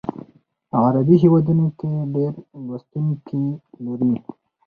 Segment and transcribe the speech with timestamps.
[0.81, 2.33] عربي هیوادونو کې ډیر
[2.65, 3.43] لوستونکي
[3.85, 4.13] لري.